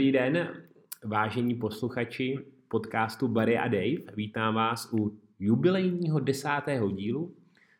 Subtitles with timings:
[0.00, 0.48] Dobrý den,
[1.04, 4.14] vážení posluchači podcastu Barry a Dave.
[4.16, 7.34] Vítám vás u jubilejního desátého dílu,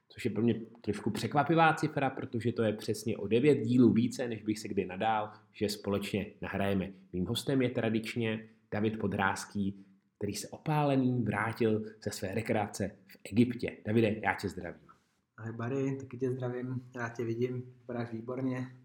[0.09, 4.29] což je pro mě trošku překvapivá cifra, protože to je přesně o devět dílů více,
[4.29, 6.91] než bych se kdy nadál, že společně nahrajeme.
[7.13, 9.85] Mým hostem je tradičně David Podrázký,
[10.19, 13.77] který se opálený vrátil ze své rekreace v Egyptě.
[13.87, 14.89] Davide, já tě zdravím.
[15.37, 18.80] Ahoj Barry, taky tě zdravím, rád tě vidím, vypadáš výborně.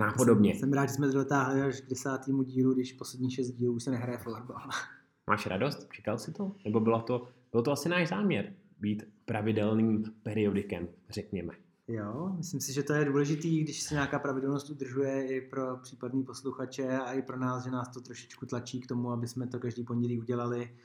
[0.00, 0.50] Nápodobně.
[0.50, 3.74] Jsem, jsem rád, že jsme to dotáhli až k desátému dílu, když poslední šest dílů
[3.74, 4.62] už se nehraje florbal.
[5.30, 5.88] Máš radost?
[5.92, 6.52] Čekal jsi to?
[6.64, 8.52] Nebo bylo to, bylo to asi náš záměr?
[8.80, 11.52] Být pravidelným periodikem, řekněme.
[11.88, 16.24] Jo, myslím si, že to je důležitý, když se nějaká pravidelnost udržuje i pro případný
[16.24, 19.58] posluchače a i pro nás, že nás to trošičku tlačí k tomu, aby jsme to
[19.58, 20.76] každý pondělí udělali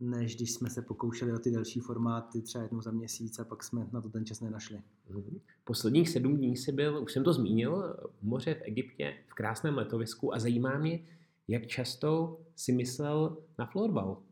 [0.00, 3.64] než když jsme se pokoušeli o ty další formáty třeba jednou za měsíc a pak
[3.64, 4.80] jsme na to ten čas nenašli.
[5.10, 5.40] Mhm.
[5.64, 9.76] Posledních sedm dní si byl, už jsem to zmínil, v moře v Egyptě, v krásném
[9.76, 11.00] letovisku a zajímá mě,
[11.48, 14.22] jak často si myslel na florbal.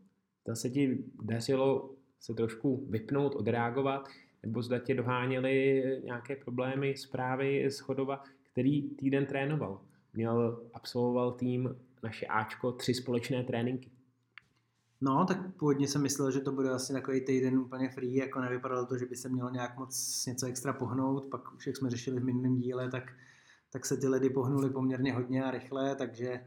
[0.43, 4.07] Zda se ti dařilo se trošku vypnout, odreagovat,
[4.43, 9.81] nebo zda tě doháněly nějaké problémy, zprávy z Chodova, který týden trénoval.
[10.13, 13.89] Měl, absolvoval tým naše Ačko tři společné tréninky.
[15.01, 18.85] No, tak původně jsem myslel, že to bude asi takový týden úplně free, jako nevypadalo
[18.85, 22.19] to, že by se mělo nějak moc něco extra pohnout, pak už jak jsme řešili
[22.19, 23.03] v minulém díle, tak,
[23.71, 26.45] tak se ty ledy pohnuly poměrně hodně a rychle, takže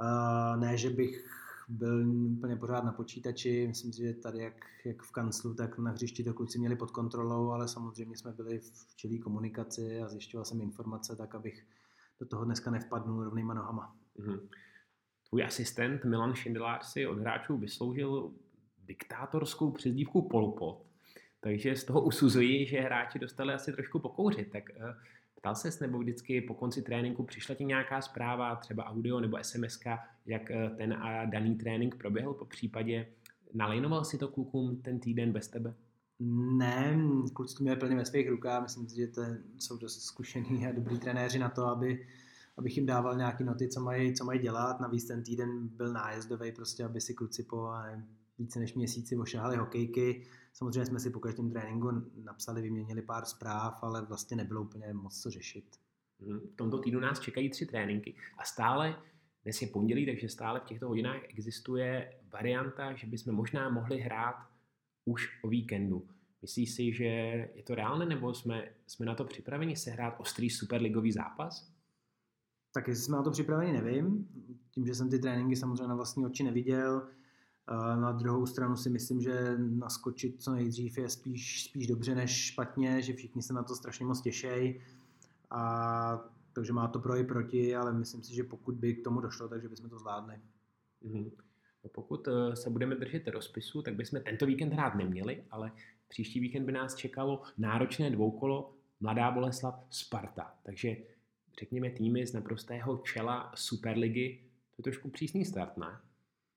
[0.00, 1.26] uh, ne, že bych
[1.68, 2.06] byl
[2.38, 6.24] úplně pořád na počítači, myslím si, že tady jak, jak v kanclu, tak na hřišti
[6.24, 10.60] to kluci měli pod kontrolou, ale samozřejmě jsme byli v čelý komunikaci a zjišťoval jsem
[10.60, 11.66] informace tak, abych
[12.20, 13.96] do toho dneska nevpadnul rovnýma nohama.
[14.18, 14.40] Mm-hmm.
[15.28, 18.32] Tvůj asistent Milan Šindelár si od hráčů vysloužil
[18.86, 20.82] diktátorskou přezdívku Polpot,
[21.40, 24.50] takže z toho usuzuji, že hráči dostali asi trošku pokouřit.
[24.52, 24.82] Tak uh,
[25.34, 29.80] ptal ses nebo vždycky po konci tréninku přišla ti nějaká zpráva, třeba audio nebo SMS,
[30.26, 33.06] jak uh, ten a daný trénink proběhl po případě?
[33.54, 35.74] Nalinoval si to klukům ten týden bez tebe?
[36.20, 36.98] Ne,
[37.32, 38.62] kluci to měli plně ve svých rukách.
[38.62, 39.22] Myslím si, že to
[39.58, 42.06] jsou dost zkušení a dobrý trenéři na to, aby
[42.58, 44.80] abych jim dával nějaké noty, co mají, co mají dělat.
[44.80, 47.68] Navíc ten týden byl nájezdový, prostě, aby si kluci po
[48.38, 50.26] více než měsíci ošahali hokejky.
[50.52, 51.90] Samozřejmě jsme si po každém tréninku
[52.24, 55.64] napsali, vyměnili pár zpráv, ale vlastně nebylo úplně moc co řešit.
[56.20, 56.40] Mhm.
[56.40, 58.96] V tomto týdnu nás čekají tři tréninky a stále,
[59.42, 64.34] dnes je pondělí, takže stále v těchto hodinách existuje varianta, že bychom možná mohli hrát
[65.04, 66.08] už o víkendu.
[66.42, 67.04] Myslíš si, že
[67.54, 71.75] je to reálné, nebo jsme, jsme na to připraveni sehrát ostrý superligový zápas?
[72.76, 74.28] Tak jestli jsme na to připraveni, nevím.
[74.70, 77.08] Tím, že jsem ty tréninky samozřejmě na vlastní oči neviděl,
[78.00, 83.02] na druhou stranu si myslím, že naskočit co nejdřív je spíš, spíš dobře než špatně,
[83.02, 84.80] že všichni se na to strašně moc těšejí.
[85.50, 89.20] A takže má to pro i proti, ale myslím si, že pokud by k tomu
[89.20, 90.34] došlo, takže bychom to zvládli.
[91.04, 91.30] Mm-hmm.
[91.84, 95.72] No pokud eh, se budeme držet rozpisu, tak bychom tento víkend hrát neměli, ale
[96.08, 100.54] příští víkend by nás čekalo náročné dvoukolo Mladá Boleslav Sparta.
[100.62, 100.96] Takže
[101.60, 104.40] řekněme, týmy z naprostého čela Superligy,
[104.76, 106.00] to je trošku přísný start, ne?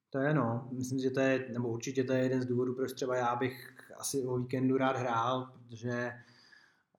[0.09, 2.93] To je no, myslím, že to je, nebo určitě to je jeden z důvodů, proč
[2.93, 6.11] třeba já bych asi o víkendu rád hrál, protože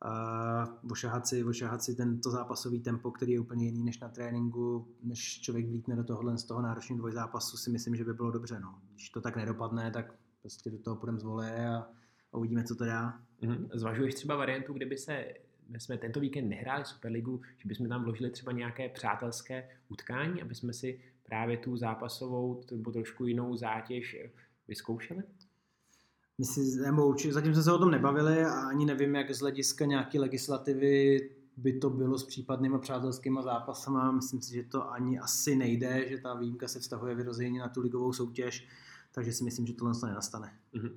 [0.04, 4.94] uh, ošahat, si, ošahat si tento zápasový tempo, který je úplně jiný než na tréninku,
[5.02, 8.60] než člověk vlítne do tohohle z toho náročného dvojzápasu, si myslím, že by bylo dobře.
[8.60, 8.78] No.
[8.92, 11.76] Když to tak nedopadne, tak prostě do toho půjdeme z vole a,
[12.32, 13.20] a uvidíme, co to dá.
[13.42, 13.68] Mm-hmm.
[13.74, 15.24] Zvažuješ třeba variantu, kdyby se
[15.78, 20.72] jsme tento víkend nehráli Superligu, že bychom tam vložili třeba nějaké přátelské utkání, aby jsme
[20.72, 24.16] si právě tu zápasovou nebo trošku jinou zátěž
[24.68, 25.22] vyzkoušeli?
[26.38, 29.84] My si, nebo zatím jsme se o tom nebavili a ani nevím, jak z hlediska
[29.84, 34.12] nějaké legislativy by to bylo s případnými přátelskými zápasama.
[34.12, 37.80] Myslím si, že to ani asi nejde, že ta výjimka se vztahuje vyrozeně na tu
[37.80, 38.68] ligovou soutěž,
[39.12, 40.52] takže si myslím, že tohle to nenastane.
[40.74, 40.92] Mm-hmm.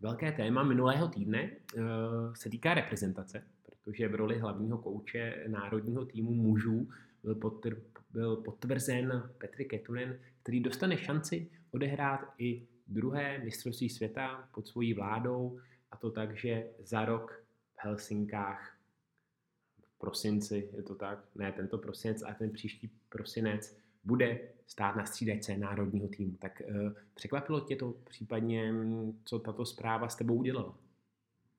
[0.00, 1.82] Velké téma minulého týdne uh,
[2.34, 3.42] se týká reprezentace
[3.88, 6.88] protože v roli hlavního kouče národního týmu mužů
[7.22, 7.80] byl, potr-
[8.10, 15.58] byl potvrzen Petr Ketunen, který dostane šanci odehrát i druhé mistrovství světa pod svojí vládou
[15.90, 17.44] a to tak, že za rok
[17.74, 18.76] v Helsinkách
[19.82, 25.04] v prosinci, je to tak, ne tento prosinec, ale ten příští prosinec bude stát na
[25.04, 26.36] střídačce národního týmu.
[26.36, 26.66] Tak e,
[27.14, 28.74] překvapilo tě to případně,
[29.24, 30.87] co tato zpráva s tebou udělala?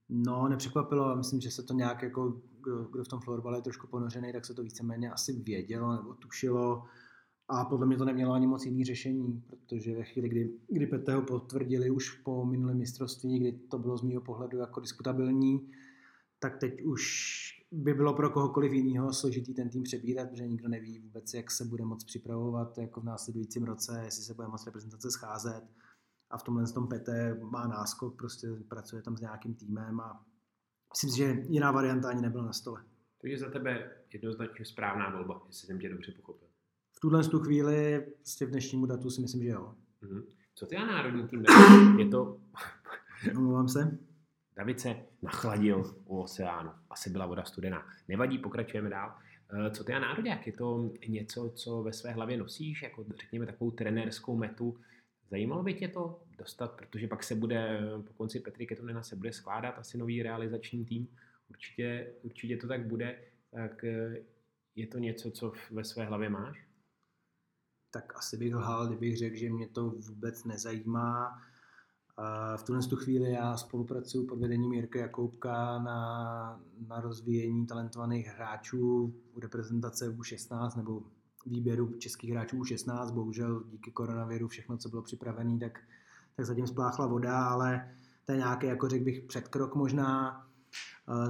[0.10, 3.88] No, nepřekvapilo, myslím, že se to nějak jako, kdo, kdo v tom florbale je trošku
[3.88, 6.84] ponořený, tak se to víceméně asi vědělo nebo tušilo.
[7.48, 11.16] A podle mě to nemělo ani moc jiný řešení, protože ve chvíli, kdy, kdy Pete
[11.16, 15.72] ho potvrdili už po minulém mistrovství, kdy to bylo z mého pohledu jako diskutabilní,
[16.40, 17.04] tak teď už
[17.72, 21.66] by bylo pro kohokoliv jiného složitý ten tým přebírat, protože nikdo neví vůbec, jak se
[21.66, 25.64] bude moc připravovat jako v následujícím roce, jestli se bude moc reprezentace scházet.
[26.30, 30.26] A v tomhle tom Pete má náskok, prostě pracuje tam s nějakým týmem a
[30.94, 32.84] myslím si, že jiná varianta ani nebyla na stole.
[33.22, 36.48] Takže za tebe jednoznačně správná volba, jestli jsem tě dobře pochopil.
[36.92, 39.76] V tuhle tu chvíli, prostě v dnešnímu datu si myslím, že jo.
[40.04, 40.24] Mm-hmm.
[40.56, 41.46] Co ty a národní tým?
[41.98, 42.40] Je to...
[43.38, 43.98] Omlouvám se.
[44.56, 46.72] David se nachladil u oceánu.
[46.90, 47.86] Asi byla voda studená.
[48.08, 49.16] Nevadí, pokračujeme dál.
[49.54, 50.48] Eh, co ty a národák?
[50.48, 54.80] Je to něco, co ve své hlavě nosíš, jako řekněme takovou trenérskou metu?
[55.30, 59.34] Zajímalo by tě to dostat, protože pak se bude, po konci Petry Ketonena se bude
[59.34, 61.08] skládat asi nový realizační tým.
[61.50, 63.20] Určitě, určitě to tak bude.
[63.52, 64.24] Tak eh,
[64.76, 66.68] je to něco, co ve své hlavě máš?
[67.92, 71.42] Tak asi bych lhal, kdybych řekl, že mě to vůbec nezajímá
[72.58, 79.14] v tuhle tu chvíli já spolupracuji pod vedením Jirka Jakoubka na, na rozvíjení talentovaných hráčů
[79.34, 81.04] u reprezentace U16 nebo
[81.46, 83.14] výběru českých hráčů U16.
[83.14, 85.80] Bohužel díky koronaviru všechno, co bylo připravené, tak,
[86.36, 87.92] tak zatím spláchla voda, ale
[88.26, 90.46] to je nějaký, jako řekl bych, předkrok možná.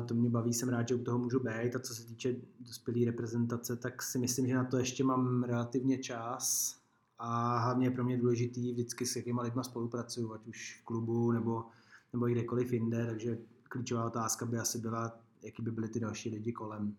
[0.08, 1.76] To mě baví, jsem rád, že u toho můžu být.
[1.76, 5.98] A co se týče dospělé reprezentace, tak si myslím, že na to ještě mám relativně
[5.98, 6.76] čas
[7.18, 11.32] a hlavně je pro mě důležitý vždycky s jakýma lidma spolupracuju, ať už v klubu
[11.32, 11.66] nebo,
[12.14, 16.52] nebo kdekoliv jinde, takže klíčová otázka by asi byla, jaký by byly ty další lidi
[16.52, 16.96] kolem.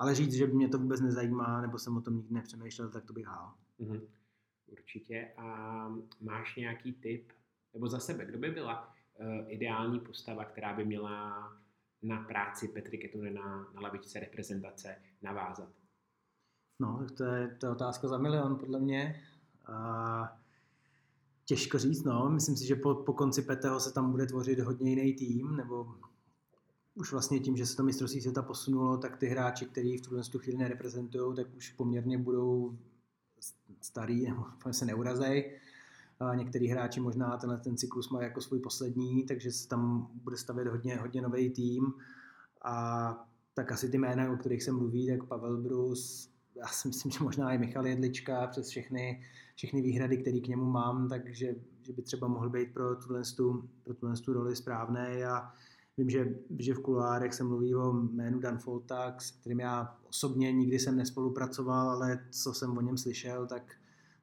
[0.00, 3.12] Ale říct, že mě to vůbec nezajímá, nebo jsem o tom nikdy nepřemýšlel, tak to
[3.12, 3.54] bych hál.
[3.80, 4.00] Mm-hmm.
[4.66, 5.32] Určitě.
[5.36, 5.44] A
[6.20, 7.32] máš nějaký tip,
[7.74, 11.48] nebo za sebe, kdo by byla uh, ideální postava, která by měla
[12.02, 15.68] na práci Petry Ketunena na lavičce reprezentace navázat?
[16.80, 19.22] No, tak to je, to je otázka za milion, podle mě.
[19.66, 20.38] A
[21.44, 22.30] těžko říct, no.
[22.30, 25.94] Myslím si, že po, po konci Peteho se tam bude tvořit hodně jiný tým, nebo
[26.94, 30.22] už vlastně tím, že se to mistrovství světa posunulo, tak ty hráči, kteří v tuhle
[30.38, 32.78] chvíli nereprezentují, tak už poměrně budou
[33.80, 35.60] starý, nebo se neurazej.
[36.34, 40.68] Některý hráči možná tenhle ten cyklus mají jako svůj poslední, takže se tam bude stavět
[40.68, 41.92] hodně, hodně nový tým.
[42.64, 47.10] A tak asi ty jména, o kterých se mluví, tak Pavel Brus, já si myslím,
[47.10, 49.22] že možná i Michal Jedlička přes všechny,
[49.54, 53.22] všechny výhrady, které k němu mám, takže že by třeba mohl být pro tuhle,
[53.84, 55.52] pro tuhle roli správný a
[56.00, 60.52] vím, že, že v kuloárech se mluví o jménu Dan Foltak, s kterým já osobně
[60.52, 63.76] nikdy jsem nespolupracoval, ale co jsem o něm slyšel, tak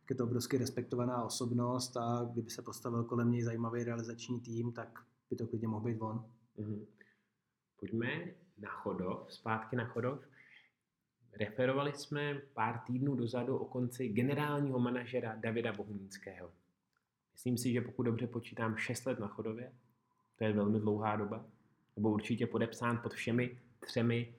[0.09, 4.99] je to obrovsky respektovaná osobnost a kdyby se postavil kolem něj zajímavý realizační tým, tak
[5.29, 6.25] by to klidně mohl být on.
[6.59, 6.85] Mm-hmm.
[7.79, 8.07] Pojďme
[8.57, 10.19] na Chodov, zpátky na Chodov.
[11.39, 16.51] Referovali jsme pár týdnů dozadu o konci generálního manažera Davida Bohumínského.
[17.33, 19.73] Myslím si, že pokud dobře počítám 6 let na chodově,
[20.37, 21.45] to je velmi dlouhá doba,
[21.97, 24.35] nebo určitě podepsán pod všemi třemi,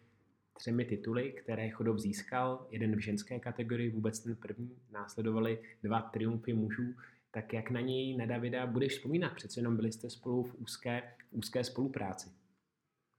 [0.52, 6.52] třemi tituly, které Chodov získal, jeden v ženské kategorii, vůbec ten první, následovali dva triumfy
[6.52, 6.94] mužů,
[7.30, 9.34] tak jak na něj, na Davida, budeš vzpomínat?
[9.34, 12.30] Přece jenom byli jste spolu v úzké, v úzké spolupráci.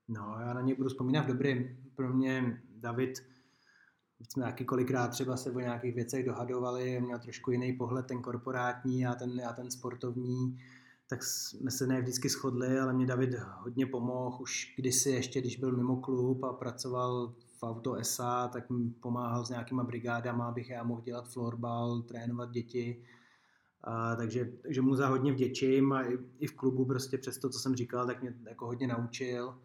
[0.08, 1.78] No, já na něj budu vzpomínat v dobrým.
[1.96, 3.20] Pro mě David
[4.20, 9.06] jsme taky kolikrát třeba se o nějakých věcech dohadovali, měl trošku jiný pohled, ten korporátní
[9.06, 10.58] a ten, a ten sportovní,
[11.10, 14.38] tak jsme se ne vždycky shodli, ale mě David hodně pomohl.
[14.42, 19.46] Už kdysi ještě, když byl mimo klub a pracoval v Auto SA, tak mi pomáhal
[19.46, 23.04] s nějakýma brigádama, abych já mohl dělat florbal, trénovat děti.
[23.84, 27.50] A, takže, takže mu za hodně vděčím a i, i, v klubu prostě přes to,
[27.50, 29.60] co jsem říkal, tak mě jako hodně naučil.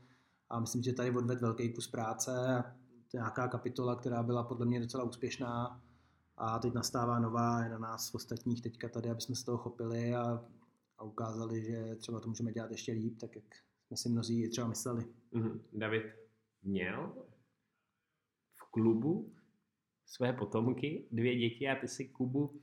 [0.50, 2.56] A myslím, že tady odvedl velký kus práce.
[2.58, 2.64] A
[3.12, 5.80] nějaká kapitola, která byla podle mě docela úspěšná.
[6.36, 10.14] A teď nastává nová, je na nás ostatních teďka tady, aby jsme se toho chopili.
[10.14, 10.44] A,
[11.04, 13.44] ukázali, že třeba to můžeme dělat ještě líp, tak jak
[13.87, 15.04] jsme si mnozí třeba mysleli.
[15.32, 15.61] Mm-hmm.
[15.73, 16.04] David
[16.62, 17.26] měl
[18.54, 19.32] v klubu
[20.06, 22.61] své potomky, dvě děti a ty si Kubu,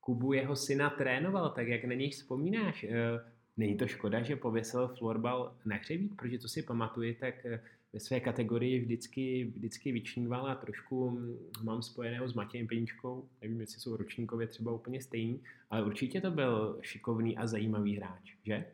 [0.00, 2.84] Kubu jeho syna trénoval, tak jak na něj vzpomínáš?
[2.84, 7.60] Eh, není to škoda, že pověsil florbal na hřebík, protože to si pamatuju, tak eh,
[7.94, 13.28] ve své kategorii vždycky, vždycky vyčníval a trošku mm, mám spojeného s Matějem Peníčkou.
[13.42, 18.36] Nevím, jestli jsou ročníkově třeba úplně stejný, ale určitě to byl šikovný a zajímavý hráč,
[18.44, 18.64] že?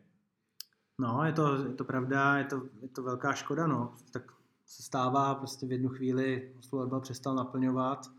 [0.99, 3.95] No, je to, je to pravda, je to, je to velká škoda, no.
[4.13, 4.31] Tak
[4.65, 8.11] se stává, prostě v jednu chvíli florbal přestal naplňovat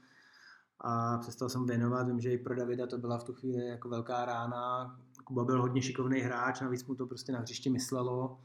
[0.81, 2.07] a přestal jsem věnovat.
[2.07, 4.97] Vím, že i pro Davida to byla v tu chvíli jako velká rána.
[5.25, 8.39] Kuba byl hodně šikovný hráč, navíc mu to prostě na hřišti myslelo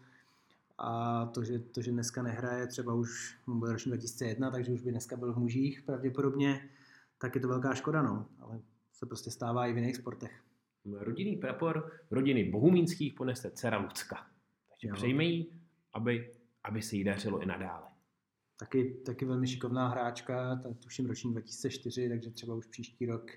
[0.78, 4.82] a to, že, to, že dneska nehraje, třeba už mu bude ročník 2001, takže už
[4.82, 6.70] by dneska byl v mužích pravděpodobně,
[7.18, 8.26] tak je to velká škoda, no.
[8.40, 8.62] Ale
[8.94, 10.44] se prostě stává i v jiných sportech.
[11.00, 14.16] Rodinný prapor rodiny Bohumínských ponese dcera Lucka.
[14.70, 14.94] Takže jo.
[14.96, 15.62] přejme jí,
[15.94, 16.32] aby,
[16.64, 17.88] aby se jí dařilo i nadále.
[18.60, 23.32] Taky, taky velmi šikovná hráčka, ta tuším roční 2004, takže třeba už příští rok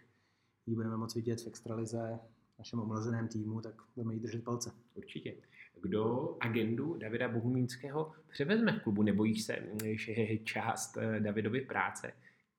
[0.67, 2.19] ji budeme moc vidět v extralize
[2.59, 4.73] našem omlazeném týmu, tak budeme jí držet palce.
[4.95, 5.37] Určitě.
[5.83, 9.03] Kdo agendu Davida Bohumínského převezme v klubu?
[9.03, 12.13] Nebojíš se, že je část eh, Davidovy práce,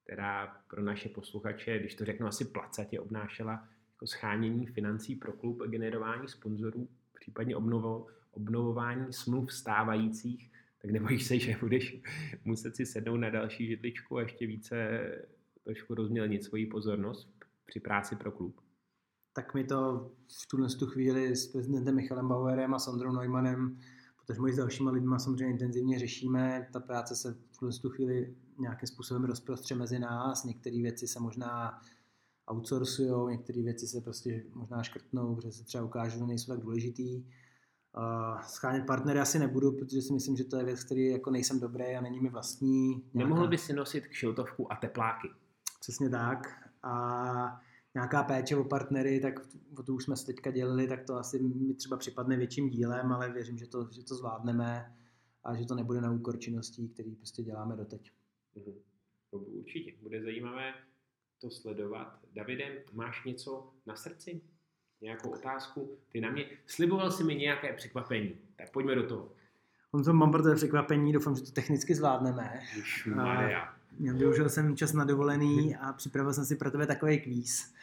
[0.04, 5.64] která pro naše posluchače, když to řeknu asi placatě, obnášela jako schánění financí pro klub,
[5.68, 10.52] generování sponzorů, případně obnovo, obnovování smluv stávajících,
[10.82, 12.02] tak nebojíš se, že budeš
[12.46, 15.02] muset si sednout na další židličku a ještě více
[15.64, 18.62] trošku rozmělnit svoji pozornost při práci pro klub?
[19.34, 20.12] Tak my to
[20.44, 23.80] v tuhle tu chvíli s prezidentem Michalem Bauerem a Sandrou Neumannem,
[24.26, 26.68] protože my s dalšíma lidmi samozřejmě intenzivně řešíme.
[26.74, 30.44] Ta práce se v tuhle tu chvíli nějakým způsobem rozprostře mezi nás.
[30.44, 31.82] Některé věci se možná
[32.52, 37.26] outsourcují, některé věci se prostě možná škrtnou, protože se třeba ukáže, že nejsou tak důležitý.
[37.98, 41.60] Uh, schánět partnery asi nebudu, protože si myslím, že to je věc, který jako nejsem
[41.60, 42.88] dobrý a není mi vlastní.
[42.88, 43.04] Nějaká...
[43.14, 45.28] Nemohl by si nosit kšiltovku a tepláky.
[45.80, 46.48] Přesně tak.
[46.84, 47.62] A
[47.94, 49.40] nějaká péče o partnery, tak
[49.78, 53.12] o to už jsme se teďka dělali, tak to asi mi třeba připadne větším dílem,
[53.12, 54.96] ale věřím, že to, že to zvládneme
[55.44, 58.12] a že to nebude na úkor činností, který prostě děláme doteď.
[58.56, 58.76] Mhm.
[59.32, 60.74] Určitě, bude zajímavé
[61.42, 62.20] to sledovat.
[62.34, 64.42] Davide, máš něco na srdci?
[65.02, 65.98] Nějakou otázku?
[66.12, 69.34] Ty na mě, sliboval si mi nějaké překvapení, tak pojďme do toho.
[69.92, 72.60] On to mám pro tebe překvapení, doufám, že to technicky zvládneme.
[73.16, 73.81] Maria.
[74.00, 77.74] Využil jsem čas na dovolený a připravil jsem si pro tebe takový kvíz,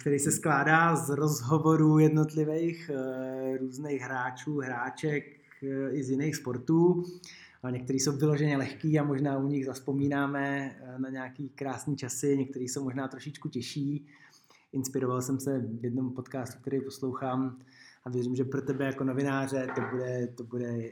[0.00, 5.24] který se skládá z rozhovorů jednotlivých e, různých hráčů, hráček
[5.62, 7.04] e, i z jiných sportů.
[7.70, 12.68] Některý jsou vyloženě lehký a možná u nich zaspomínáme e, na nějaký krásný časy, některý
[12.68, 14.06] jsou možná trošičku těžší.
[14.72, 17.58] Inspiroval jsem se v jednom podcastu, který poslouchám
[18.04, 20.90] a věřím, že pro tebe jako novináře to bude, to bude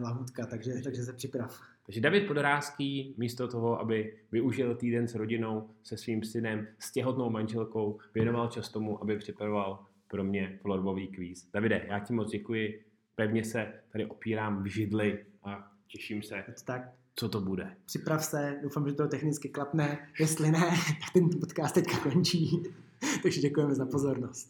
[0.00, 1.69] lahutka, takže, takže se připrav.
[1.86, 7.30] Takže David Podorázký místo toho, aby využil týden s rodinou, se svým synem, s těhotnou
[7.30, 11.50] manželkou, věnoval čas tomu, aby připravoval pro mě florbový kvíz.
[11.52, 12.84] Davide, já ti moc děkuji,
[13.14, 16.82] pevně se tady opírám v židli a těším se, tak.
[17.14, 17.76] co to bude.
[17.86, 20.70] Připrav se, doufám, že to technicky klapne, jestli ne,
[21.00, 22.62] tak ten podcast teďka končí.
[23.22, 24.46] Takže děkujeme za pozornost.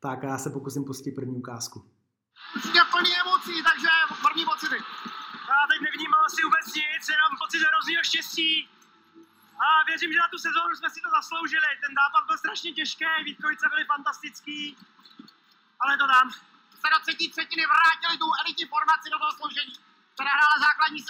[0.00, 1.78] Tak já se pokusím pustit první ukázku.
[2.56, 3.90] Určitě plný emocí, takže
[4.26, 4.78] první pocity.
[5.52, 7.30] Já teď nevnímám asi vůbec nic, jenom
[7.84, 8.50] hrozného štěstí.
[9.64, 11.68] A věřím, že na tu sezónu jsme si to zasloužili.
[11.84, 14.60] Ten zápas byl strašně těžký, Vítkovice byly fantastický,
[15.82, 16.26] ale to dám.
[16.80, 19.76] Se do třetí třetiny vrátili tu elitní formaci do toho složení,
[20.14, 21.00] která hrála základní,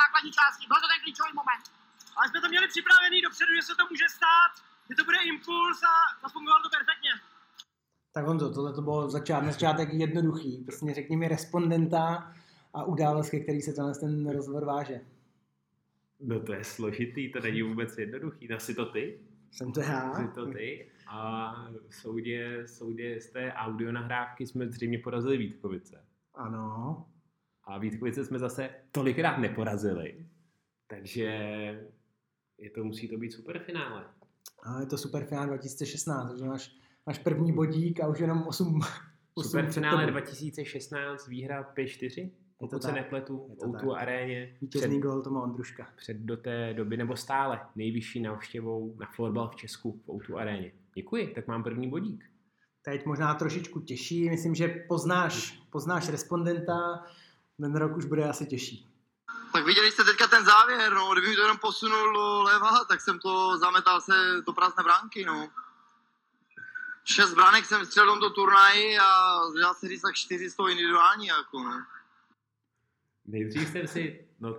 [0.00, 0.62] základní části.
[0.70, 1.64] Byl to ten klíčový moment.
[2.16, 4.52] Ale jsme to měli připravený dopředu, že se to může stát,
[4.88, 7.12] že to bude impuls a zafungovalo to perfektně.
[8.14, 10.52] Tak Honzo, tohle to bylo začát, začátek jednoduchý.
[10.66, 12.04] Prostě řekni mi respondenta
[12.74, 14.96] a událost, ke který se tenhle ten rozhovor váže.
[16.26, 18.50] No to je složitý, to není vůbec jednoduchý.
[18.50, 19.20] Asi to ty?
[19.50, 20.14] Jsem to já.
[20.14, 20.90] Jsi to ty.
[21.08, 21.52] A
[21.88, 26.04] v soudě, soudě z té audionahrávky jsme zřejmě porazili Vítkovice.
[26.34, 27.06] Ano.
[27.64, 30.26] A Vítkovice jsme zase tolikrát neporazili.
[30.86, 31.24] Takže
[32.58, 34.04] je to, musí to být superfinále.
[34.62, 36.76] A je to superfinále 2016, takže máš
[37.06, 38.80] máš první bodík a už jenom 8...
[39.34, 44.56] 8 Superfinále 2016 výhra 5-4, pokud se nepletu, v o aréně.
[44.60, 45.86] Vítězný gol to má Ondruška.
[45.96, 50.72] Před do té doby, nebo stále nejvyšší návštěvou na florbal v Česku v o aréně.
[50.94, 52.24] Děkuji, tak mám první bodík.
[52.82, 57.04] Teď možná trošičku těžší, myslím, že poznáš, poznáš respondenta,
[57.60, 58.88] ten rok už bude asi těžší.
[59.52, 63.58] Tak viděli jste teďka ten závěr, no, kdyby to jenom posunul leva, tak jsem to
[63.58, 64.12] zametal se
[64.46, 65.48] do prázdné bránky, no
[67.04, 71.26] šest branek jsem střelil do turnaji a dá se říct tak čtyři z toho individuální,
[71.26, 71.82] jako no.
[73.26, 74.56] Nejdřív jsem si, no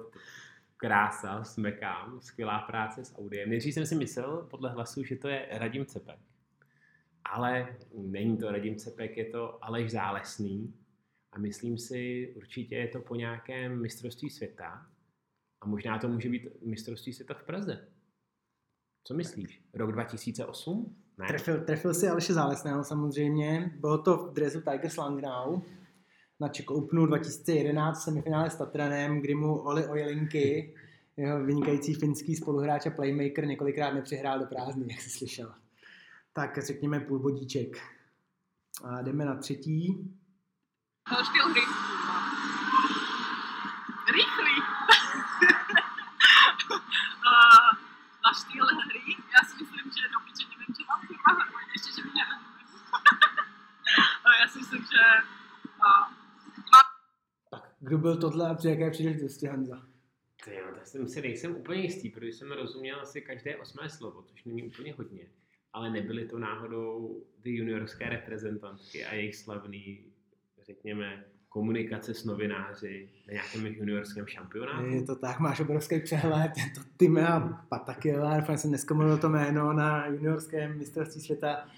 [0.78, 3.50] krása, smekám, skvělá práce s Audiem.
[3.50, 6.20] Nejdřív jsem si myslel podle hlasu, že to je Radim Cepek.
[7.24, 10.74] Ale není to Radim Cepek, je to Aleš Zálesný.
[11.32, 14.88] A myslím si, určitě je to po nějakém mistrovství světa.
[15.62, 17.88] A možná to může být mistrovství světa v Praze.
[19.04, 19.64] Co myslíš?
[19.74, 20.96] Rok 2008?
[21.18, 21.28] Ne.
[21.28, 23.72] Trefil, trefil si Aleše Zálesného samozřejmě.
[23.80, 25.62] Bylo to v dresu Tigers Langnau
[26.40, 30.74] na Czech Openu 2011 semifinále s Tatranem, kdy mu Oli Ojelinky,
[31.18, 35.54] jeho vynikající finský spoluhráč a playmaker, několikrát nepřihrál do prázdný, jak jsi slyšel.
[36.34, 37.82] Tak řekněme půl bodíček.
[38.84, 40.12] A jdeme na třetí.
[41.24, 41.62] Styl hry.
[44.16, 44.56] Rychlý.
[48.26, 49.00] na styl hry.
[49.34, 52.56] Já si myslím, že do piče nevím, že mám firma hrvoj, ještě, že mi nerozumím.
[54.42, 55.02] já si myslím, že
[55.80, 56.26] uh,
[57.50, 59.82] Tak, kdo byl tohle a při jaké příležitosti, Hanza?
[60.46, 64.22] Ty jo, tak jsem si nejsem úplně jistý, protože jsem rozuměl asi každé osmé slovo,
[64.22, 65.28] což není úplně hodně.
[65.74, 70.06] Ale nebyly to náhodou ty juniorské reprezentantky a jejich slavný,
[70.66, 74.86] řekněme, komunikace s novináři na nějakém juniorském šampionátu.
[74.86, 77.40] Je to tak, máš obrovský přehled, je to Timea
[77.70, 81.70] Patakila, doufám, jsem dneska to jméno na juniorském mistrovství světa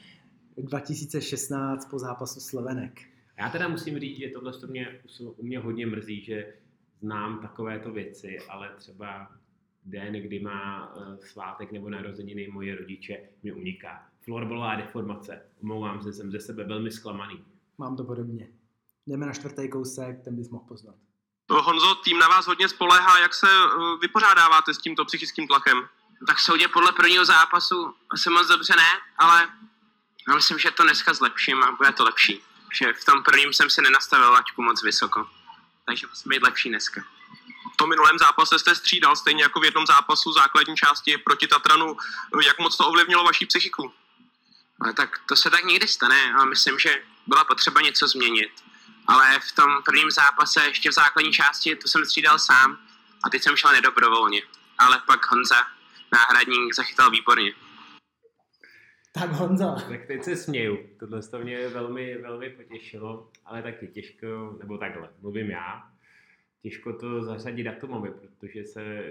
[0.58, 3.17] 2016 po zápasu Slovenek.
[3.40, 6.54] Já teda musím říct, že tohle to mě, u mě hodně mrzí, že
[7.00, 9.32] znám takovéto věci, ale třeba
[9.86, 14.10] den, kdy má eh, svátek nebo narozeniny moje rodiče, mi uniká.
[14.26, 15.42] Florbalová deformace.
[15.62, 17.46] Omlouvám se, jsem ze sebe velmi zklamaný.
[17.78, 18.48] Mám to podobně.
[19.08, 20.96] Jdeme na čtvrtý kousek, ten bys mohl poznat.
[21.50, 23.20] Honzo, tým na vás hodně spoléhá.
[23.20, 25.82] Jak se eh, vypořádáváte s tímto psychickým tlakem?
[26.28, 29.48] Tak soudě podle prvního zápasu asi moc dobře ne, ale
[30.30, 32.42] já myslím, že to dneska zlepším a bude to lepší.
[32.72, 35.30] Že v tom prvním jsem si nenastavil laťku moc vysoko,
[35.86, 37.04] takže musím být lepší dneska.
[37.74, 41.98] V tom minulém zápase jste střídal, stejně jako v jednom zápasu základní části proti Tatranu.
[42.46, 43.94] Jak moc to ovlivnilo vaší psychiku?
[44.82, 48.52] Ale tak to se tak někdy stane a myslím, že byla potřeba něco změnit
[49.08, 52.78] ale v tom prvním zápase ještě v základní části to jsem střídal sám
[53.24, 54.42] a teď jsem šel nedobrovolně.
[54.78, 55.68] Ale pak Honza,
[56.12, 57.54] náhradník, zachytal výborně.
[59.20, 59.76] Tak Honza.
[59.90, 60.78] Tak teď se směju.
[61.00, 65.84] Tohle to mě velmi, velmi potěšilo, ale taky těžko, nebo takhle, mluvím já,
[66.62, 69.04] těžko to zařadit datumově, protože se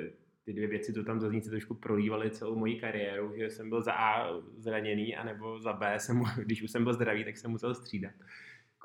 [0.44, 3.92] ty dvě věci, to tam zazní, trošku prolívaly celou moji kariéru, že jsem byl za
[3.92, 8.12] A zraněný, anebo za B, jsem, když už jsem byl zdravý, tak jsem musel střídat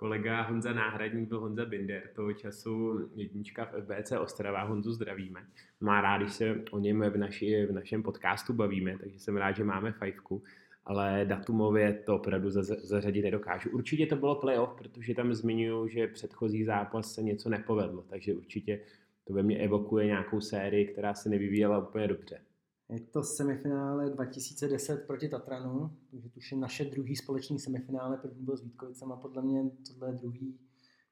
[0.02, 5.46] kolega Honza Náhradník byl Honza Binder, toho času jednička v FBC Ostrava, Honzu zdravíme.
[5.80, 9.52] Má rád, když se o něm v, naši, v našem podcastu bavíme, takže jsem rád,
[9.52, 10.44] že máme fajfku,
[10.84, 12.50] ale datumově to opravdu
[12.84, 13.70] zařadit nedokážu.
[13.70, 18.82] Určitě to bylo playoff, protože tam zmiňuju, že předchozí zápas se něco nepovedlo, takže určitě
[19.24, 22.42] to ve mně evokuje nějakou sérii, která se nevyvíjela úplně dobře.
[22.90, 28.64] Je to semifinále 2010 proti Tatranu, takže tuším naše druhý společný semifinále, první byl s
[28.64, 30.58] Vítkovicem a podle mě tohle je druhý.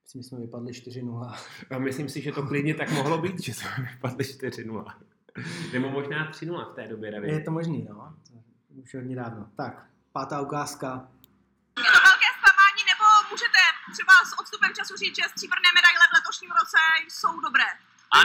[0.02, 1.34] Myslím, že jsme vypadli 4-0.
[1.70, 4.84] A myslím si, že to klidně tak mohlo být, že jsme vypadli 4-0.
[5.72, 7.30] Nebo možná 3-0 v té době, David.
[7.30, 8.14] Je to možný, no.
[8.82, 9.42] Už hodně dávno.
[9.56, 9.74] Tak,
[10.12, 10.88] pátá ukázka.
[11.84, 13.60] Je to velké zklamání, nebo můžete
[13.94, 17.68] třeba s odstupem času říct, že stříbrné medaile v letošním roce jsou dobré?
[18.14, 18.16] A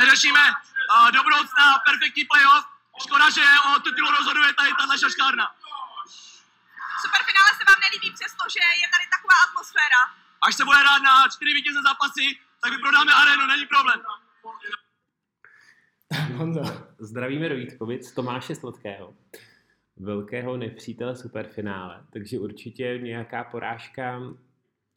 [0.00, 2.64] neřešíme uh, do budoucna perfektní playoff.
[3.04, 5.46] Škoda, že o titul rozhoduje tady tahle šaškárna.
[7.04, 10.00] Superfinále se vám nelíbí přesto, že je tady taková atmosféra.
[10.46, 12.24] Až se bude hrát na čtyři vítězné zápasy,
[12.62, 14.00] tak vyprodáme arénu, není problém.
[16.36, 16.62] Honzo.
[16.98, 19.14] Zdravíme do Vítkovic Tomáše Sladkého,
[20.00, 24.20] velkého nepřítele superfinále, takže určitě nějaká porážka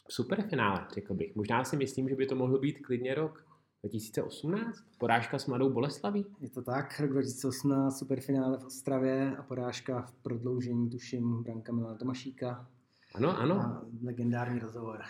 [0.08, 1.36] v superfinále, řekl bych.
[1.36, 3.46] Možná si myslím, že by to mohl být klidně rok
[3.82, 4.84] 2018?
[4.98, 6.26] Porážka s Mladou Boleslaví?
[6.40, 11.98] Je to tak, rok 2018, superfinále v Ostravě a porážka v prodloužení, tuším, Branka Milana
[11.98, 12.68] Tomašíka.
[13.16, 13.56] Ano, ano.
[13.56, 15.02] A legendární rozhovor.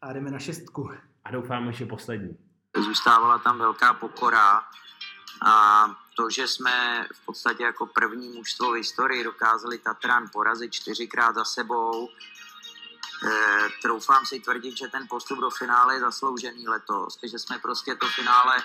[0.00, 0.90] A jdeme na šestku.
[1.24, 2.36] A doufám, že poslední.
[2.76, 4.60] Zůstávala tam velká pokora
[5.46, 11.34] a to, že jsme v podstatě jako první mužstvo v historii dokázali Tatran porazit čtyřikrát
[11.34, 12.08] za sebou,
[13.26, 17.94] Eh, troufám si tvrdit, že ten postup do finále je zasloužený letos, že jsme prostě
[17.94, 18.56] to finále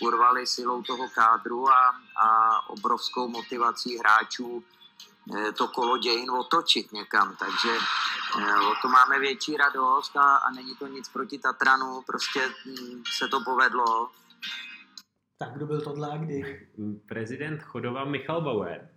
[0.00, 4.64] urvali silou toho kádru a, a obrovskou motivací hráčů
[5.36, 7.78] eh, to kolo dějin otočit někam, takže
[8.40, 13.02] eh, o to máme větší radost a, a není to nic proti Tatranu, prostě hm,
[13.18, 14.10] se to povedlo.
[15.38, 16.60] Tak kdo byl tohle a kdy?
[17.06, 18.88] Prezident Chodova Michal Bauer,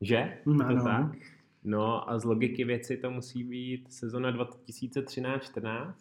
[0.00, 0.38] že?
[0.46, 0.78] Ano.
[0.78, 1.16] To tak?
[1.64, 5.94] No a z logiky věci to musí být sezona 2013-14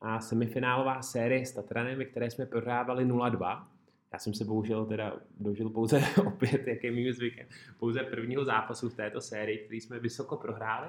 [0.00, 3.66] a semifinálová série s Tatranem, které jsme prohrávali 0-2.
[4.12, 7.46] Já jsem se bohužel teda dožil pouze opět, jak je mým zvykem,
[7.78, 10.88] pouze prvního zápasu v této sérii, který jsme vysoko prohráli.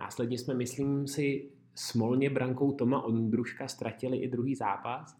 [0.00, 5.16] Následně jsme, myslím si, smolně brankou Toma Ondruška ztratili i druhý zápas,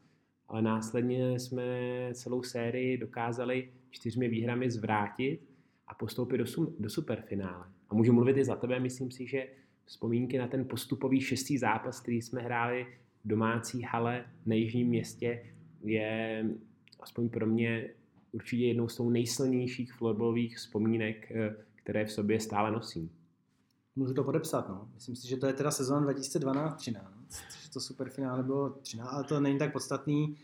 [0.48, 1.64] ale následně jsme
[2.12, 5.40] celou sérii dokázali čtyřmi výhrami zvrátit
[5.86, 6.44] a postoupit do,
[6.78, 7.66] do superfinále.
[7.88, 9.46] A můžu mluvit i za tebe, myslím si, že
[9.84, 12.86] vzpomínky na ten postupový šestý zápas, který jsme hráli
[13.24, 15.46] v domácí hale na jižním městě,
[15.84, 16.44] je
[17.00, 17.90] aspoň pro mě
[18.32, 23.10] určitě jednou z tou nejsilnějších florbalových vzpomínek, eh, které v sobě stále nosím.
[23.96, 24.88] Můžu to podepsat, no.
[24.94, 27.17] Myslím si, že to je teda sezóna 2012-13, že
[27.72, 30.38] to superfinále bylo 13, ale to není tak podstatný.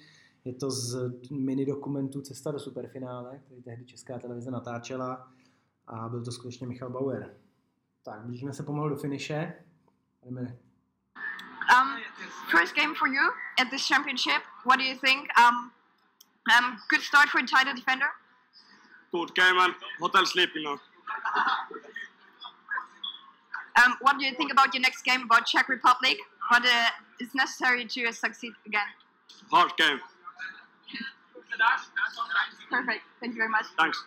[0.44, 0.97] Je to z
[1.31, 5.29] mini dokumentu Cesta do superfinále, který tehdy Česká televize natáčela
[5.87, 7.35] a byl to skutečně Michal Bauer.
[8.05, 9.55] Tak, blížíme se pomalu do finiše.
[10.25, 10.40] Jdeme.
[10.40, 11.99] Um,
[12.51, 13.31] first game for you
[13.62, 14.42] at this championship.
[14.66, 15.29] What do you think?
[15.38, 15.70] Um,
[16.53, 18.07] Um, good start for a title defender.
[19.12, 20.79] Good game and hotel sleeping now.
[23.83, 26.18] Um, what do you think about your next game about Czech Republic?
[26.52, 26.70] What uh,
[27.24, 28.88] is necessary to succeed again?
[29.50, 30.00] Hard game.
[32.70, 33.02] Perfect.
[33.20, 33.66] Thank you very much.
[33.76, 33.98] Thanks.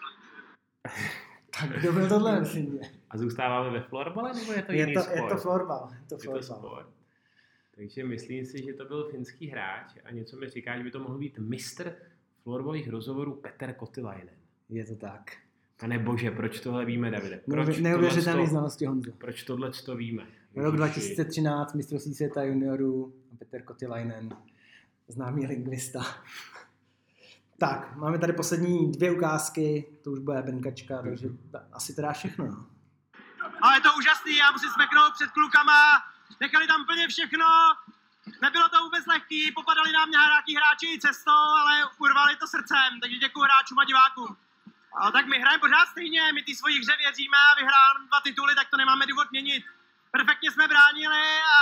[1.60, 2.65] Tak kdo byl tohle, tě?
[3.10, 5.15] A zůstáváme ve florbale, nebo je to Je jiný to, sport?
[5.17, 5.89] je to florbal.
[5.91, 6.43] Je to Je to florbal.
[6.60, 6.89] sport.
[7.76, 11.00] Takže myslím si, že to byl finský hráč a něco mi říká, že by to
[11.00, 11.95] mohl být mistr
[12.43, 14.36] florbalových rozhovorů Peter Kotilainen.
[14.69, 15.32] Je to tak.
[15.80, 17.38] Pane bože, proč tohle víme, Davide?
[17.38, 19.12] Proč Neuvěř- Neuvěřitelný tohleto- znalosti Honzo.
[19.12, 20.28] Proč tohle to víme?
[20.58, 21.15] Rok Ježiši.
[21.15, 24.30] 2013, mistrovství světa juniorů, Peter Kotilainen,
[25.08, 26.02] známý lingvista.
[27.60, 31.28] Tak, máme tady poslední dvě ukázky, to už bude brnkačka, takže
[31.74, 32.46] asi teda všechno.
[32.46, 32.65] No.
[33.62, 35.82] A je to úžasný, já musím smeknout před klukama,
[36.41, 37.46] nechali tam plně všechno,
[38.41, 43.41] nebylo to vůbec lehký, popadali nám nějaký hráči cestou, ale urvali to srdcem, takže děkuji
[43.48, 44.32] hráčům a divákům.
[45.02, 48.56] A tak my hrajeme pořád stejně, my ty svojí hře věříme a vyhráli dva tituly,
[48.56, 49.63] tak to nemáme důvod měnit.
[50.18, 51.58] Perfektně jsme bránili a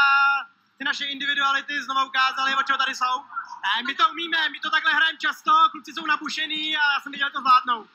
[0.77, 3.15] ty naše individuality znovu ukázaly, o čeho tady jsou.
[3.65, 7.11] Ne, my to umíme, my to takhle hrajeme často, kluci jsou nabušený a já jsem
[7.11, 7.85] viděl, že to zvládnou.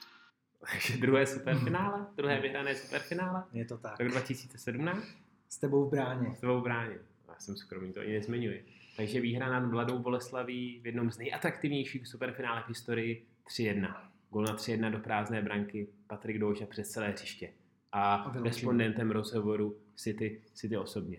[0.71, 4.01] Takže druhé superfinále, druhé vyhrané superfinále, Je to tak.
[4.01, 5.05] rok 2017,
[5.49, 6.35] S tebou v bráně.
[6.37, 6.99] s tebou bráně.
[7.29, 8.67] Já jsem skromný, to ani nezmiňuji.
[8.97, 13.95] Takže výhra nad Mladou Boleslaví v jednom z nejatraktivnějších superfinále v historii 3-1.
[14.31, 17.53] Gol na 3-1 do prázdné branky, Patrik Douša přes celé hřiště.
[17.93, 18.45] A vyloučení.
[18.45, 21.19] respondentem rozhovoru City, City osobně.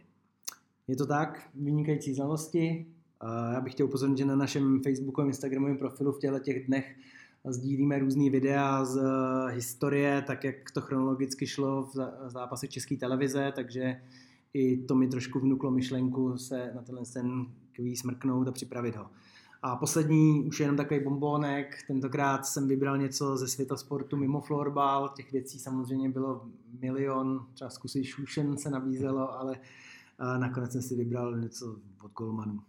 [0.87, 2.85] Je to tak, vynikající znalosti.
[3.53, 6.95] Já bych chtěl upozornit, že na našem Facebooku a Instagramovém profilu v těchto těch dnech
[7.49, 12.97] sdílíme různý videa z eh, historie, tak jak to chronologicky šlo v zá- zápasech České
[12.97, 14.01] televize, takže
[14.53, 19.09] i to mi trošku vnuklo myšlenku se na tenhle ten kvíz smrknout a připravit ho.
[19.63, 24.41] A poslední už je jenom takový bombónek, tentokrát jsem vybral něco ze světa sportu mimo
[24.41, 26.45] florbal, těch věcí samozřejmě bylo
[26.79, 29.59] milion, třeba zkusit šušen se nabízelo, ale
[30.19, 32.63] a nakonec jsem si vybral něco od golmanů.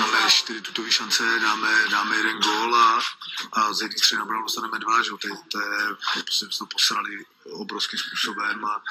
[0.00, 2.98] máme čtyři tutové šance, dáme, dáme jeden gól a,
[3.52, 7.24] a z jedné středy na bránu dostaneme dva, že to, je- prostě jsme to posrali
[7.52, 8.82] obrovským způsobem a,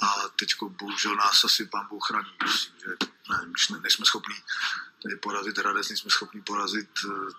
[0.00, 0.06] a
[0.38, 2.86] teďko bohužel nás asi pán Bůh chrání, myslím, že
[3.30, 3.36] ne,
[3.72, 4.34] ne, nejsme schopní
[5.02, 7.32] tady porazit Hradec, nejsme schopní porazit eh,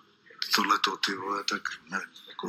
[0.54, 2.46] tohleto, ty vole, tak nevím, jako,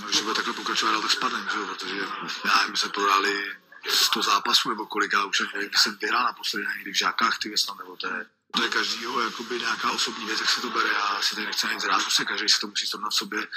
[0.00, 1.96] no, když bude takhle pokračovat, tak spadneme, že jo, protože
[2.44, 3.56] já my jsme prohráli
[3.88, 7.48] 100 zápasů nebo kolik, já už nevím, kdy jsem vyhrál naposledy někdy v žákách, ty
[7.48, 10.88] věc, nebo to je, to je každýho jakoby nějaká osobní věc, jak se to bere.
[10.88, 13.48] Já si tady nechci nic rád, se každý si to musí srovnat sobě,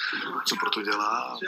[0.45, 1.39] co pro to dělá.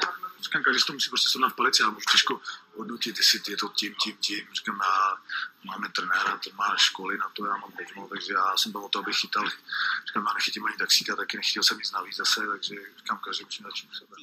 [0.42, 1.82] Říkám, každý to musí prostě srovnat v palici.
[1.82, 2.42] Já můžu těžko
[2.76, 4.48] hodnotit, jestli je to tím, tím, tím.
[4.54, 5.18] Říkám, já
[5.64, 8.90] máme trenéra, ten má školy na to, já mám hovno, takže já jsem byl o
[8.90, 9.50] to, abych chytal.
[10.08, 13.64] Říkám, já nechytím ani taxíka, taky nechytil jsem nic navíc zase, takže říkám, každý musí
[13.64, 14.16] začít u sebe.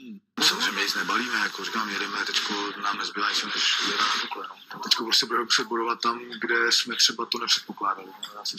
[0.48, 4.80] Samozřejmě nic nebalíme, jako říkám, jedeme, teďko nám nezbývá nic, než jede na pokle, no.
[4.80, 8.06] Teďko prostě budeme muset bodovat tam, kde jsme třeba to nepředpokládali.
[8.06, 8.56] No, já si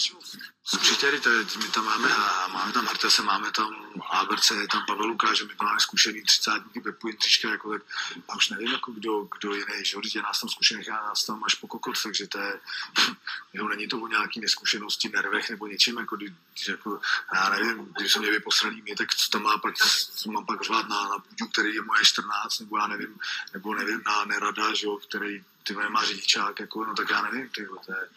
[0.74, 3.76] Určitě, teď my tam máme, a máme tam Artese, máme tam
[4.10, 7.08] Alberce, je tam Pavel Lukáš, že my máme zkušený třicátníky, Pepu
[7.48, 7.82] Jindřička, jako tak,
[8.30, 11.44] a už nevím, jako kdo, kdo jiný, že jo, nás tam zkušených, já nás tam
[11.44, 12.60] až po kokot, takže to je,
[13.54, 16.32] jo, není to o nějaký neskušenosti, nervech nebo něčím, jako, když,
[16.68, 17.00] jako
[17.34, 19.76] já nevím, když jsem mě vyposraný mě, tak co tam má pak,
[20.16, 23.20] co mám pak řvát na, na půdu, který je moje 14, nebo já nevím,
[23.54, 27.50] nebo nevím, na Nerada, že jo, který ty má řidičák, jako, no tak já nevím,
[27.50, 28.10] ty, to je,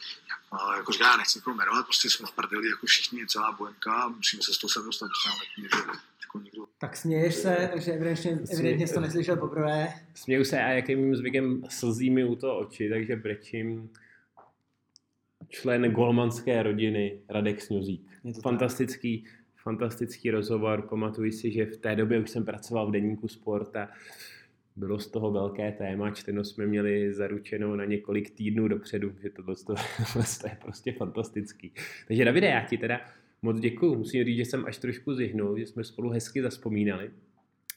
[0.52, 4.42] a jako já nechci někoho jmenovat, prostě jsme v prdeli jako všichni, celá bojenka musíme
[4.42, 5.78] se z toho sem dostat, nám jako,
[6.20, 6.49] jako.
[6.80, 9.88] Tak směješ se, takže evidentně, evidentně jsi to neslyšel poprvé.
[10.14, 13.90] Směju se a jakým mým zvykem slzí mi u toho oči, takže brečím
[15.48, 18.02] člen golmanské rodiny Radek Sňuzík.
[18.24, 18.42] Je to tak.
[18.42, 19.24] Fantastický,
[19.56, 20.82] fantastický rozhovor.
[20.82, 23.88] Pamatuji si, že v té době už jsem pracoval v deníku sport a
[24.76, 26.10] bylo z toho velké téma.
[26.10, 29.74] Čteno jsme měli zaručeno na několik týdnů dopředu, že tohle to,
[30.12, 31.72] tohle to je prostě fantastický.
[32.08, 33.00] Takže Davide, já ti teda
[33.42, 33.94] moc děkuju.
[33.94, 37.10] Musím říct, že jsem až trošku zihnul, že jsme spolu hezky zaspomínali.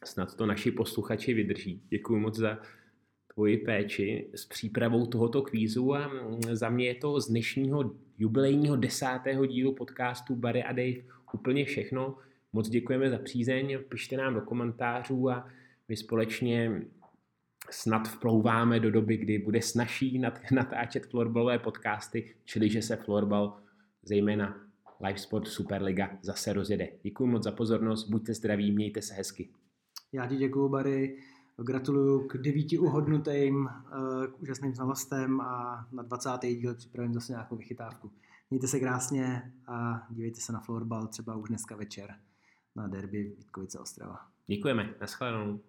[0.06, 1.82] Snad to naši posluchači vydrží.
[1.90, 2.60] Děkuji moc za
[3.34, 6.12] tvoji péči s přípravou tohoto kvízu a
[6.52, 12.18] za mě je to z dnešního jubilejního desátého dílu podcastu Barry a Dave úplně všechno.
[12.54, 15.48] Moc děkujeme za přízeň, pište nám do komentářů a
[15.88, 16.82] my společně
[17.70, 23.58] snad vplouváme do doby, kdy bude snažší nat- natáčet florbalové podcasty, čili že se florbal,
[24.04, 24.64] zejména
[25.04, 26.90] Live Sport Superliga, zase rozjede.
[27.04, 29.50] Děkuji moc za pozornost, buďte zdraví, mějte se hezky.
[30.12, 31.18] Já ti děkuju, Barry.
[31.58, 36.56] Gratuluju k devíti uhodnutým, eh, k úžasným znalostem a na 20.
[36.56, 38.12] díl připravím zase nějakou vychytávku.
[38.50, 42.16] Mějte se krásně a dívejte se na florbal třeba už dneska večer.
[42.76, 44.20] na derby Vítkovice Ostrava.
[44.48, 45.60] Děkujeme, naschledanou.